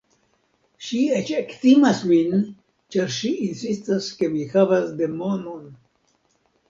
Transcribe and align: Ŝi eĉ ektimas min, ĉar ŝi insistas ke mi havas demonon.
Ŝi 0.85 1.01
eĉ 1.17 1.27
ektimas 1.39 2.01
min, 2.11 2.41
ĉar 2.95 3.13
ŝi 3.17 3.31
insistas 3.51 4.09
ke 4.23 4.31
mi 4.35 4.49
havas 4.55 4.89
demonon. 5.03 5.69